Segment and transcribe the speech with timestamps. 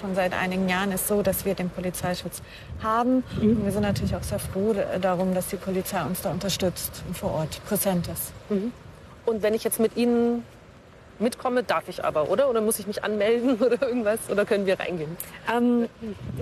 [0.00, 2.42] schon seit einigen Jahren ist so, dass wir den Polizeischutz
[2.82, 3.22] haben.
[3.40, 3.50] Mhm.
[3.50, 7.16] Und wir sind natürlich auch sehr froh darum, dass die Polizei uns da unterstützt und
[7.16, 8.32] vor Ort präsent ist.
[8.48, 8.72] Mhm.
[9.26, 10.42] Und wenn ich jetzt mit Ihnen
[11.18, 12.48] mitkomme, darf ich aber, oder?
[12.48, 14.18] Oder muss ich mich anmelden oder irgendwas?
[14.30, 15.16] Oder können wir reingehen?
[15.52, 15.88] Ähm,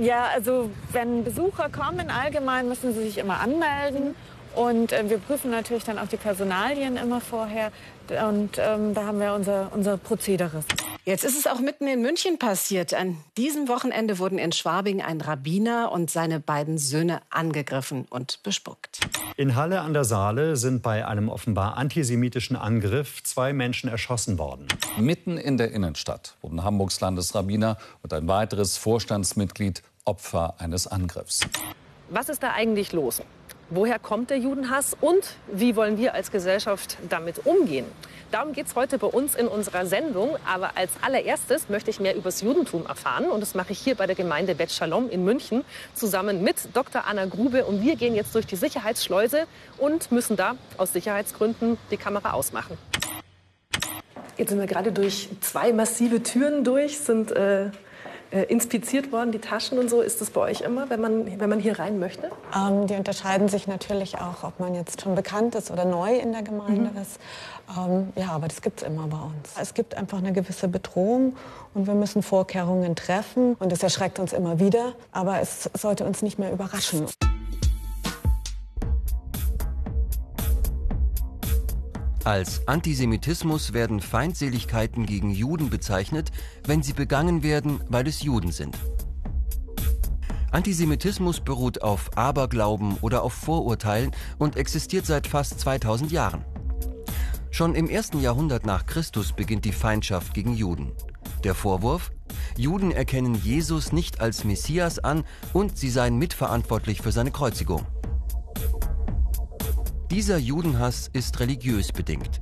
[0.01, 4.15] ja, also wenn Besucher kommen, allgemein müssen sie sich immer anmelden.
[4.55, 7.71] Und äh, wir prüfen natürlich dann auch die Personalien immer vorher.
[8.09, 10.63] Und ähm, da haben wir unser, unser Prozedere.
[11.09, 12.93] Jetzt ist es auch mitten in München passiert.
[12.93, 19.01] An diesem Wochenende wurden in Schwabing ein Rabbiner und seine beiden Söhne angegriffen und bespuckt.
[19.39, 24.69] In Halle an der Saale sind bei einem offenbar antisemitischen Angriff zwei Menschen erschossen worden.
[24.99, 31.41] Mitten in der Innenstadt wurden Hamburgs Landesrabbiner und ein weiteres Vorstandsmitglied Opfer eines Angriffs.
[32.11, 33.23] Was ist da eigentlich los?
[33.71, 37.85] Woher kommt der Judenhass und wie wollen wir als Gesellschaft damit umgehen?
[38.31, 40.37] Darum geht es heute bei uns in unserer Sendung.
[40.51, 43.27] Aber als allererstes möchte ich mehr über das Judentum erfahren.
[43.27, 47.05] Und das mache ich hier bei der Gemeinde Bet Shalom in München zusammen mit Dr.
[47.07, 47.67] Anna Grube.
[47.67, 49.47] Und wir gehen jetzt durch die Sicherheitsschleuse
[49.77, 52.79] und müssen da aus Sicherheitsgründen die Kamera ausmachen.
[54.39, 57.71] Jetzt sind wir gerade durch zwei massive Türen durch, sind äh,
[58.31, 60.01] äh, inspiziert worden, die Taschen und so?
[60.01, 62.31] Ist das bei euch immer, wenn man, wenn man hier rein möchte?
[62.55, 66.33] Ähm, die unterscheiden sich natürlich auch, ob man jetzt schon bekannt ist oder neu in
[66.33, 67.01] der Gemeinde mhm.
[67.01, 67.19] ist.
[67.77, 69.55] Ähm, ja, aber das gibt es immer bei uns.
[69.61, 71.37] Es gibt einfach eine gewisse Bedrohung
[71.75, 73.55] und wir müssen Vorkehrungen treffen.
[73.55, 77.07] Und das erschreckt uns immer wieder, aber es sollte uns nicht mehr überraschen.
[82.29, 86.31] Als Antisemitismus werden Feindseligkeiten gegen Juden bezeichnet,
[86.67, 88.77] wenn sie begangen werden, weil es Juden sind.
[90.51, 96.45] Antisemitismus beruht auf Aberglauben oder auf Vorurteilen und existiert seit fast 2000 Jahren.
[97.51, 100.93] Schon im ersten Jahrhundert nach Christus beginnt die Feindschaft gegen Juden.
[101.45, 102.13] Der Vorwurf?
[102.59, 105.25] Juden erkennen Jesus nicht als Messias an
[105.55, 107.87] und sie seien mitverantwortlich für seine Kreuzigung.
[110.11, 112.41] Dieser Judenhass ist religiös bedingt.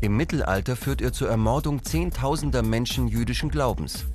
[0.00, 4.06] Im Mittelalter führt er zur Ermordung Zehntausender Menschen jüdischen Glaubens.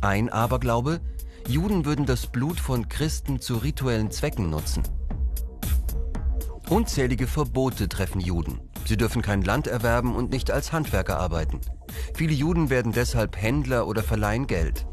[0.00, 1.00] Ein Aberglaube,
[1.48, 4.84] Juden würden das Blut von Christen zu rituellen Zwecken nutzen.
[6.70, 8.60] Unzählige Verbote treffen Juden.
[8.84, 11.60] Sie dürfen kein Land erwerben und nicht als Handwerker arbeiten.
[12.14, 14.86] Viele Juden werden deshalb Händler oder verleihen Geld.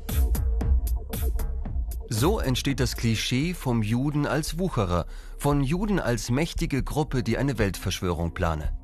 [2.13, 5.05] So entsteht das Klischee vom Juden als Wucherer,
[5.37, 8.77] von Juden als mächtige Gruppe, die eine Weltverschwörung plane.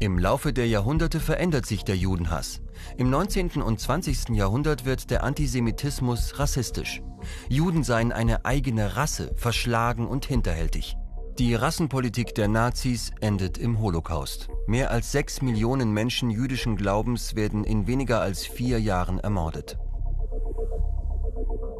[0.00, 2.62] Im Laufe der Jahrhunderte verändert sich der Judenhass.
[2.96, 3.62] Im 19.
[3.62, 4.30] und 20.
[4.30, 7.00] Jahrhundert wird der Antisemitismus rassistisch.
[7.48, 10.96] Juden seien eine eigene Rasse, verschlagen und hinterhältig.
[11.38, 14.48] Die Rassenpolitik der Nazis endet im Holocaust.
[14.66, 19.78] Mehr als sechs Millionen Menschen jüdischen Glaubens werden in weniger als vier Jahren ermordet.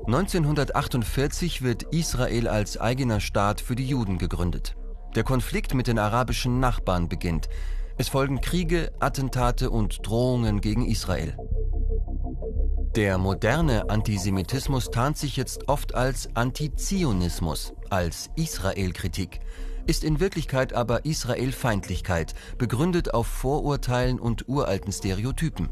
[0.06, 4.76] 1948 wird Israel als eigener Staat für die Juden gegründet.
[5.14, 7.48] Der Konflikt mit den arabischen Nachbarn beginnt.
[7.96, 11.36] Es folgen Kriege, Attentate und Drohungen gegen Israel.
[12.96, 19.40] Der moderne Antisemitismus tarnt sich jetzt oft als Antizionismus, als Israelkritik,
[19.86, 25.68] ist in Wirklichkeit aber Israelfeindlichkeit, begründet auf Vorurteilen und uralten Stereotypen.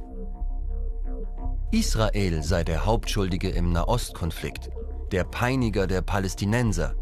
[1.71, 4.71] Israel sei der Hauptschuldige im Nahostkonflikt,
[5.13, 6.95] der Peiniger der Palästinenser,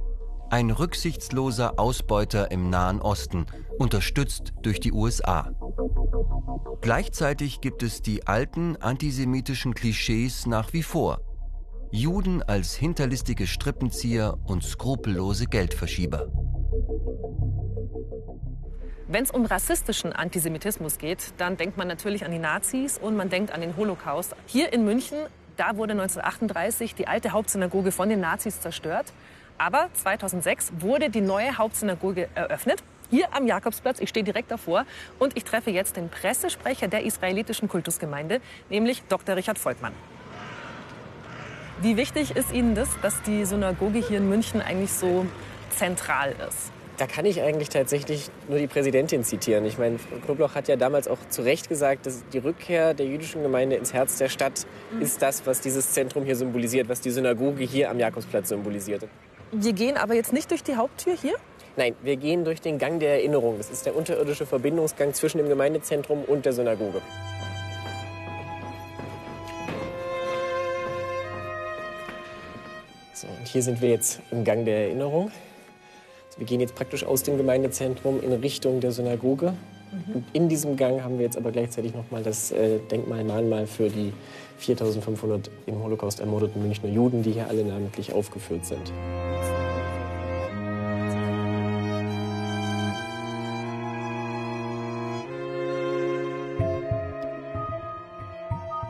[0.50, 3.46] ein rücksichtsloser Ausbeuter im Nahen Osten,
[3.78, 5.52] unterstützt durch die USA.
[6.80, 11.20] Gleichzeitig gibt es die alten antisemitischen Klischees nach wie vor.
[11.92, 16.26] Juden als hinterlistige Strippenzieher und skrupellose Geldverschieber.
[19.08, 23.28] Wenn es um rassistischen Antisemitismus geht, dann denkt man natürlich an die Nazis und man
[23.28, 24.34] denkt an den Holocaust.
[24.46, 25.16] Hier in München,
[25.56, 29.12] da wurde 1938 die alte Hauptsynagoge von den Nazis zerstört.
[29.58, 32.82] Aber 2006 wurde die neue Hauptsynagoge eröffnet.
[33.08, 34.84] Hier am Jakobsplatz, ich stehe direkt davor
[35.20, 39.36] und ich treffe jetzt den Pressesprecher der israelitischen Kultusgemeinde, nämlich Dr.
[39.36, 39.92] Richard Volkmann.
[41.80, 45.26] Wie wichtig ist Ihnen das, dass die Synagoge hier in München eigentlich so
[45.70, 46.72] zentral ist?
[46.98, 49.66] Da kann ich eigentlich tatsächlich nur die Präsidentin zitieren.
[49.66, 53.42] Ich meine, Knobloch hat ja damals auch zu Recht gesagt, dass die Rückkehr der jüdischen
[53.42, 55.02] Gemeinde ins Herz der Stadt mhm.
[55.02, 59.06] ist das, was dieses Zentrum hier symbolisiert, was die Synagoge hier am Jakobsplatz symbolisiert.
[59.52, 61.34] Wir gehen aber jetzt nicht durch die Haupttür hier?
[61.76, 63.58] Nein, wir gehen durch den Gang der Erinnerung.
[63.58, 67.02] Das ist der unterirdische Verbindungsgang zwischen dem Gemeindezentrum und der Synagoge.
[73.12, 75.30] So, und hier sind wir jetzt im Gang der Erinnerung.
[76.36, 79.54] Wir gehen jetzt praktisch aus dem Gemeindezentrum in Richtung der Synagoge.
[79.92, 80.24] Mhm.
[80.34, 84.12] In diesem Gang haben wir jetzt aber gleichzeitig nochmal das äh, Denkmal-Mahnmal für die
[84.58, 88.92] 4500 im Holocaust ermordeten Münchner Juden, die hier alle namentlich aufgeführt sind.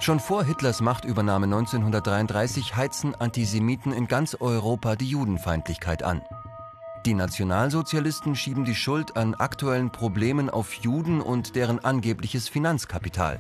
[0.01, 6.23] Schon vor Hitlers Machtübernahme 1933 heizen Antisemiten in ganz Europa die Judenfeindlichkeit an.
[7.07, 13.39] Die Nationalsozialisten schieben die Schuld an aktuellen Problemen auf Juden und deren angebliches Finanzkapital.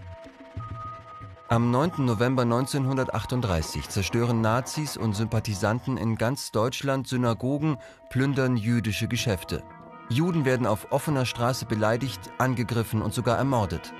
[1.48, 2.04] Am 9.
[2.04, 7.78] November 1938 zerstören Nazis und Sympathisanten in ganz Deutschland Synagogen,
[8.08, 9.64] plündern jüdische Geschäfte.
[10.10, 13.92] Juden werden auf offener Straße beleidigt, angegriffen und sogar ermordet.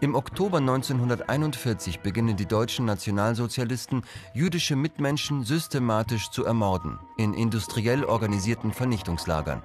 [0.00, 4.02] Im Oktober 1941 beginnen die deutschen Nationalsozialisten,
[4.34, 9.62] jüdische Mitmenschen systematisch zu ermorden, in industriell organisierten Vernichtungslagern.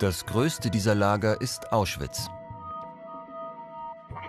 [0.00, 2.28] Das größte dieser Lager ist Auschwitz.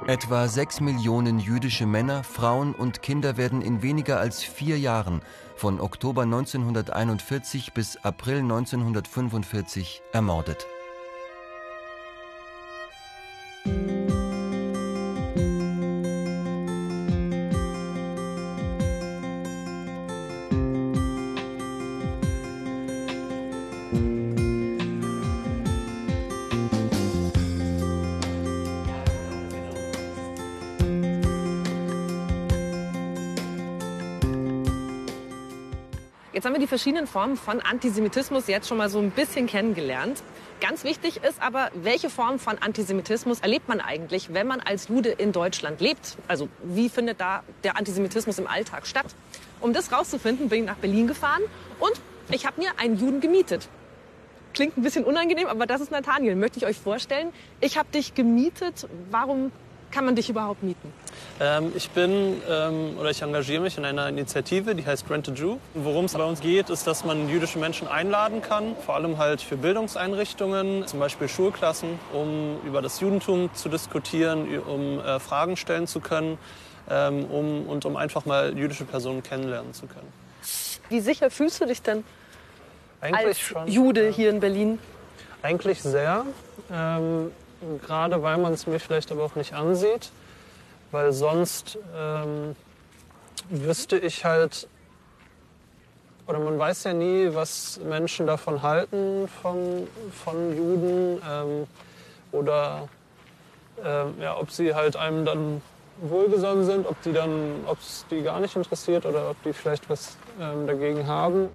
[0.06, 5.22] Etwa sechs Millionen jüdische Männer, Frauen und Kinder werden in weniger als vier Jahren
[5.56, 10.68] von Oktober 1941 bis April 1945 ermordet.
[36.34, 40.24] Jetzt haben wir die verschiedenen Formen von Antisemitismus jetzt schon mal so ein bisschen kennengelernt.
[40.60, 45.10] Ganz wichtig ist aber, welche Form von Antisemitismus erlebt man eigentlich, wenn man als Jude
[45.10, 46.18] in Deutschland lebt?
[46.28, 49.06] Also wie findet da der Antisemitismus im Alltag statt?
[49.62, 51.44] Um das rauszufinden, bin ich nach Berlin gefahren
[51.80, 52.02] und
[52.32, 53.70] ich habe mir einen Juden gemietet.
[54.56, 56.36] Klingt ein bisschen unangenehm, aber das ist Nathaniel.
[56.36, 57.32] Möchte ich euch vorstellen.
[57.60, 58.88] Ich habe dich gemietet.
[59.12, 59.52] Warum
[59.94, 60.92] kann man dich überhaupt mieten?
[61.40, 65.32] Ähm, ich bin ähm, oder ich engagiere mich in einer Initiative, die heißt Rent a
[65.32, 65.58] Jew.
[65.76, 69.42] Worum es bei uns geht, ist, dass man jüdische Menschen einladen kann, vor allem halt
[69.42, 75.86] für Bildungseinrichtungen, zum Beispiel Schulklassen, um über das Judentum zu diskutieren, um äh, Fragen stellen
[75.86, 76.40] zu können
[76.90, 80.12] ähm, um, und um einfach mal jüdische Personen kennenlernen zu können.
[80.90, 82.04] Wie sicher fühlst du dich denn
[83.00, 84.12] Eigentlich als schon, Jude ja.
[84.12, 84.80] hier in Berlin?
[85.44, 86.26] Eigentlich sehr.
[86.72, 87.32] Ähm,
[87.86, 90.12] gerade weil man es mir vielleicht aber auch nicht ansieht.
[90.92, 92.56] Weil sonst ähm,
[93.50, 94.68] wüsste ich halt,
[96.28, 101.22] oder man weiß ja nie, was Menschen davon halten, von, von Juden.
[101.28, 101.68] Ähm,
[102.32, 102.88] oder
[103.84, 105.62] ähm, ja, ob sie halt einem dann
[106.02, 109.90] wohlgesonnen sind, ob die dann, ob es die gar nicht interessiert oder ob die vielleicht
[109.90, 111.50] was ähm, dagegen haben.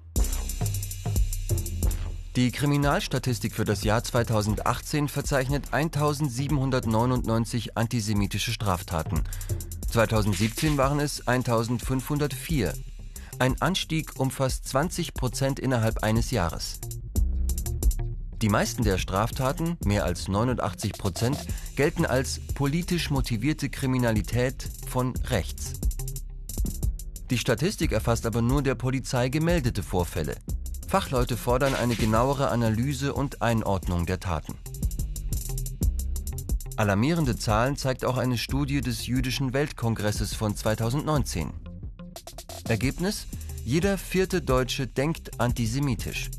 [2.39, 9.25] Die Kriminalstatistik für das Jahr 2018 verzeichnet 1799 antisemitische Straftaten.
[9.91, 12.73] 2017 waren es 1504.
[13.39, 16.79] Ein Anstieg um fast 20 Prozent innerhalb eines Jahres.
[18.41, 21.37] Die meisten der Straftaten, mehr als 89 Prozent,
[21.75, 25.73] gelten als politisch motivierte Kriminalität von rechts.
[27.31, 30.37] Die Statistik erfasst aber nur der Polizei gemeldete Vorfälle.
[30.89, 34.57] Fachleute fordern eine genauere Analyse und Einordnung der Taten.
[36.77, 41.53] Alarmierende Zahlen zeigt auch eine Studie des Jüdischen Weltkongresses von 2019.
[42.67, 43.27] Ergebnis?
[43.63, 46.31] Jeder vierte Deutsche denkt antisemitisch.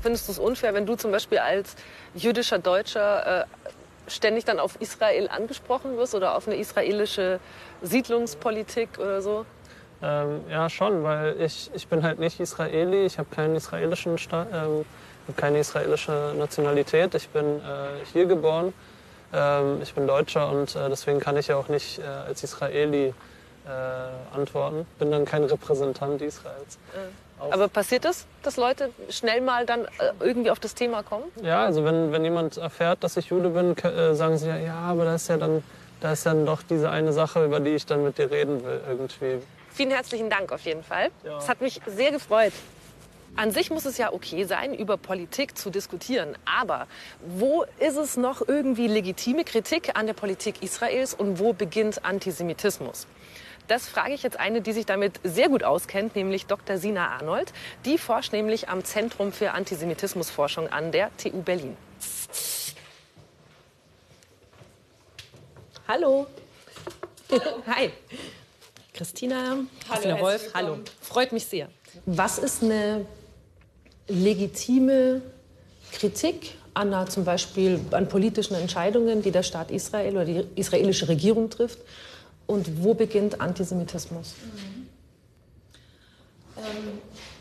[0.00, 1.74] Findest du es unfair, wenn du zum Beispiel als
[2.14, 3.46] jüdischer Deutscher äh,
[4.06, 7.40] ständig dann auf Israel angesprochen wirst oder auf eine israelische
[7.82, 9.44] Siedlungspolitik oder so?
[10.06, 14.46] Ähm, ja, schon, weil ich, ich bin halt nicht Israeli, ich habe keinen israelischen Sta
[14.52, 14.84] ähm,
[15.38, 17.60] keine israelische Nationalität, ich bin äh,
[18.12, 18.74] hier geboren,
[19.32, 23.14] ähm, ich bin Deutscher und äh, deswegen kann ich ja auch nicht äh, als Israeli
[23.66, 24.86] äh, antworten.
[24.98, 26.78] Bin dann kein Repräsentant Israels.
[27.40, 29.88] Auch- Aber passiert es, dass Leute schnell mal dann äh,
[30.20, 31.24] irgendwie auf das Thema kommen?
[31.42, 33.74] Ja, also wenn, wenn jemand erfährt, dass ich Jude bin,
[34.14, 35.64] sagen sie ja, ja, aber da ist ja dann,
[36.02, 38.82] da ist dann doch diese eine Sache, über die ich dann mit dir reden will
[38.86, 39.38] irgendwie.
[39.74, 41.10] Vielen herzlichen Dank auf jeden Fall.
[41.24, 41.36] Ja.
[41.38, 42.52] Es hat mich sehr gefreut.
[43.34, 46.38] An sich muss es ja okay sein, über Politik zu diskutieren.
[46.44, 46.86] Aber
[47.20, 53.08] wo ist es noch irgendwie legitime Kritik an der Politik Israels und wo beginnt Antisemitismus?
[53.66, 56.78] Das frage ich jetzt eine, die sich damit sehr gut auskennt, nämlich Dr.
[56.78, 57.52] Sina Arnold.
[57.84, 61.76] Die forscht nämlich am Zentrum für Antisemitismusforschung an der TU Berlin.
[65.88, 66.28] Hallo.
[67.66, 67.90] Hi.
[68.94, 69.56] Christina,
[69.88, 70.78] Christina Wolf, hallo.
[71.00, 71.68] Freut mich sehr.
[72.06, 73.04] Was ist eine
[74.06, 75.20] legitime
[75.90, 81.50] Kritik an zum Beispiel an politischen Entscheidungen, die der Staat Israel oder die israelische Regierung
[81.50, 81.80] trifft?
[82.46, 84.34] Und wo beginnt Antisemitismus?
[84.44, 84.88] Mhm.
[86.56, 86.98] Ähm,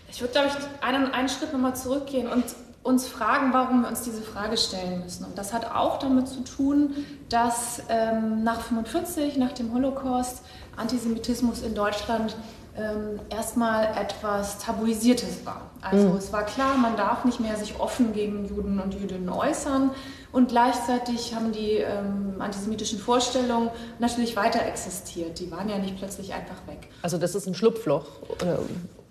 [0.10, 2.46] ich würde, glaube ich, einen, einen Schritt nochmal zurückgehen und
[2.84, 5.24] uns fragen, warum wir uns diese Frage stellen müssen.
[5.26, 6.94] Und das hat auch damit zu tun,
[7.30, 10.44] dass ähm, nach 45, nach dem Holocaust,
[10.76, 12.36] Antisemitismus in Deutschland
[12.76, 15.70] ähm, erstmal etwas Tabuisiertes war.
[15.82, 16.18] Also mhm.
[16.18, 19.92] es war klar, man darf nicht mehr sich offen gegen Juden und Jüdinnen äußern.
[20.32, 25.40] Und gleichzeitig haben die ähm, antisemitischen Vorstellungen natürlich weiter existiert.
[25.40, 26.90] Die waren ja nicht plötzlich einfach weg.
[27.04, 28.08] Also das ist ein Schlupfloch.
[28.30, 28.60] Oder?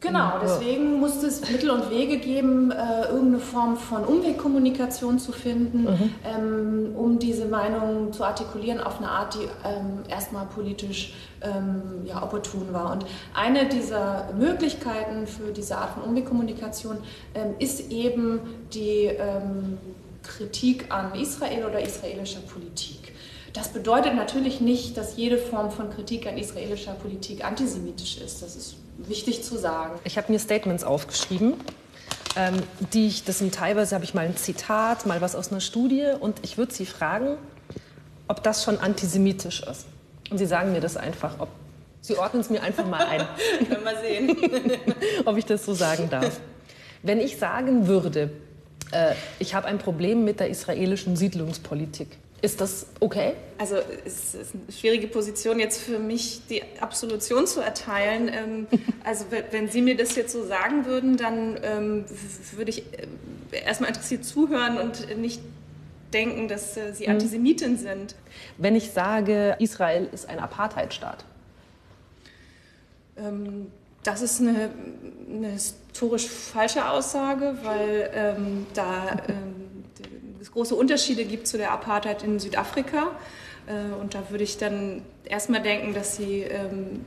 [0.02, 5.85] Genau, deswegen musste es Mittel und Wege geben, äh, irgendeine Form von Umwegkommunikation zu finden,
[5.85, 6.14] mhm.
[6.25, 12.21] ähm, um diese Meinung zu artikulieren auf eine Art, die ähm, erstmal politisch ähm, ja,
[12.21, 12.90] opportun war.
[12.92, 16.99] Und eine dieser Möglichkeiten für diese Art von Umwegkommunikation
[17.35, 18.40] ähm, ist eben
[18.75, 19.78] die ähm,
[20.25, 23.12] Kritik an Israel oder israelischer Politik.
[23.52, 28.42] Das bedeutet natürlich nicht, dass jede Form von Kritik an israelischer Politik antisemitisch ist.
[28.42, 29.99] Das ist wichtig zu sagen.
[30.04, 31.54] Ich habe mir Statements aufgeschrieben,
[32.37, 32.62] ähm,
[32.94, 36.12] die ich, das sind teilweise habe ich mal ein Zitat, mal was aus einer Studie
[36.18, 37.37] und ich würde Sie fragen,
[38.26, 39.87] ob das schon antisemitisch ist.
[40.30, 41.49] Und Sie sagen mir das einfach, ob
[42.00, 43.21] Sie ordnen es mir einfach mal ein.
[43.68, 44.82] Können wir sehen.
[45.26, 46.40] ob ich das so sagen darf.
[47.02, 48.30] Wenn ich sagen würde,
[48.92, 52.08] äh, ich habe ein Problem mit der israelischen Siedlungspolitik,
[52.42, 53.34] ist das okay?
[53.56, 58.28] Also es ist eine schwierige Position jetzt für mich, die Absolution zu erteilen.
[58.28, 58.66] Ähm,
[59.04, 62.04] also wenn Sie mir das jetzt so sagen würden, dann ähm,
[62.56, 62.82] würde ich
[63.52, 65.40] äh, erstmal interessiert zuhören und nicht
[66.12, 67.12] denken, dass äh, Sie mhm.
[67.12, 68.16] Antisemitin sind.
[68.58, 71.25] Wenn ich sage, Israel ist ein Apartheidstaat?
[73.16, 73.68] Ähm,
[74.02, 74.70] das ist eine,
[75.30, 75.56] eine,
[75.92, 79.84] historisch falsche Aussage, weil ähm, da ähm,
[80.40, 83.11] es große Unterschiede gibt zu der Apartheid in Südafrika.
[83.66, 87.04] Äh, und da würde ich dann erstmal denken, dass sie ähm,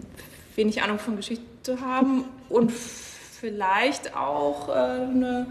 [0.55, 5.47] wenig Ahnung von Geschichte haben und vielleicht auch äh, eine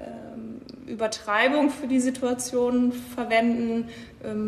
[0.00, 3.88] ähm, Übertreibung für die Situation verwenden,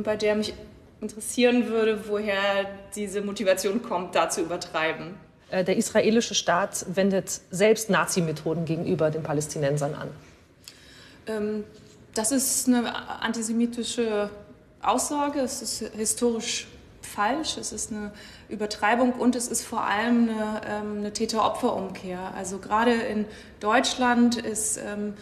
[0.03, 0.53] bei der mich
[1.01, 5.15] interessieren würde, woher diese Motivation kommt, da zu übertreiben.
[5.55, 10.11] Äh, der israelische Staat wendet selbst Nazi-Methoden gegenüber den Palästinensern an.
[12.15, 14.29] Das ist eine antisemitische
[14.83, 16.67] Aussage, es ist historisch
[17.01, 18.11] falsch, es ist eine
[18.49, 22.35] Übertreibung und es ist vor allem eine, ähm, eine Täter-Opfer-Umkehr.
[22.37, 23.25] Also gerade in
[23.61, 25.15] Deutschland ist ähm,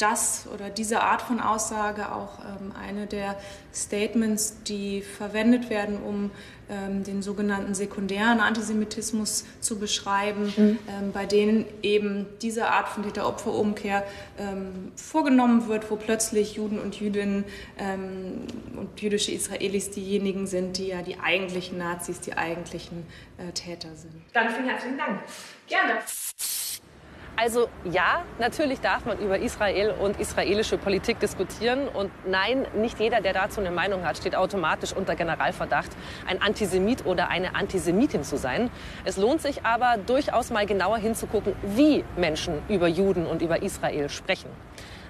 [0.00, 3.36] das oder diese Art von Aussage auch ähm, eine der
[3.74, 6.30] Statements, die verwendet werden, um
[6.70, 10.78] ähm, den sogenannten sekundären Antisemitismus zu beschreiben, mhm.
[10.88, 14.04] ähm, bei denen eben diese Art von Täter-Opfer-Umkehr
[14.38, 17.44] ähm, vorgenommen wird, wo plötzlich Juden und Jüdinnen
[17.78, 23.04] ähm, und jüdische Israelis diejenigen sind, die ja die eigentlichen Nazis, die eigentlichen
[23.38, 24.14] äh, Täter sind.
[24.32, 25.20] Dann vielen herzlichen Dank.
[25.66, 25.98] Gerne.
[27.36, 31.88] Also ja, natürlich darf man über Israel und israelische Politik diskutieren.
[31.88, 35.90] Und nein, nicht jeder, der dazu eine Meinung hat, steht automatisch unter Generalverdacht,
[36.26, 38.70] ein Antisemit oder eine Antisemitin zu sein.
[39.04, 44.10] Es lohnt sich aber durchaus mal genauer hinzugucken, wie Menschen über Juden und über Israel
[44.10, 44.50] sprechen.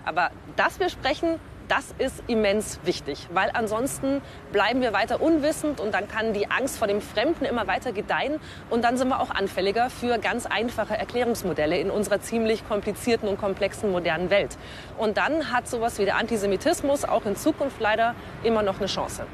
[0.05, 5.95] Aber dass wir sprechen, das ist immens wichtig, weil ansonsten bleiben wir weiter unwissend und
[5.95, 9.31] dann kann die Angst vor dem Fremden immer weiter gedeihen und dann sind wir auch
[9.31, 14.59] anfälliger für ganz einfache Erklärungsmodelle in unserer ziemlich komplizierten und komplexen modernen Welt.
[14.99, 19.27] Und dann hat sowas wie der Antisemitismus auch in Zukunft leider immer noch eine Chance.